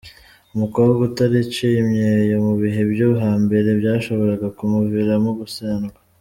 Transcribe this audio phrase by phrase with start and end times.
[0.55, 5.97] Umukobwa utaraciye imyeyo mu bihe byo hambere byashoboraga kumuviramo gusendwa.